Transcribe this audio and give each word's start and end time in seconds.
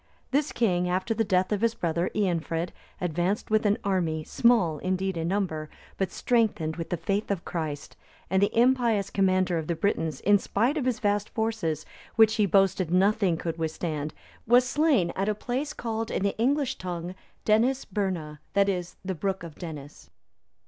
This 0.31 0.51
king, 0.51 0.89
after 0.89 1.13
the 1.13 1.23
death 1.23 1.51
of 1.51 1.61
his 1.61 1.75
brother 1.75 2.09
Eanfrid,(288) 2.15 2.71
advanced 3.01 3.51
with 3.51 3.67
an 3.67 3.77
army, 3.83 4.23
small, 4.23 4.79
indeed, 4.79 5.15
in 5.15 5.27
number, 5.27 5.69
but 5.99 6.11
strengthened 6.11 6.75
with 6.77 6.89
the 6.89 6.97
faith 6.97 7.29
of 7.29 7.45
Christ; 7.45 7.95
and 8.27 8.41
the 8.41 8.59
impious 8.59 9.11
commander 9.11 9.59
of 9.59 9.67
the 9.67 9.75
Britons, 9.75 10.19
in 10.21 10.39
spite 10.39 10.75
of 10.75 10.85
his 10.85 10.97
vast 10.97 11.29
forces, 11.29 11.85
which 12.15 12.37
he 12.37 12.47
boasted 12.47 12.89
nothing 12.89 13.37
could 13.37 13.59
withstand, 13.59 14.11
was 14.47 14.67
slain 14.67 15.11
at 15.15 15.29
a 15.29 15.35
place 15.35 15.71
called 15.71 16.09
in 16.09 16.23
the 16.23 16.35
English 16.39 16.79
tongue 16.79 17.13
Denisesburna, 17.45 18.39
that 18.53 18.67
is, 18.69 18.95
the 19.05 19.13
brook 19.13 19.43
of 19.43 19.53
Denis. 19.53 20.09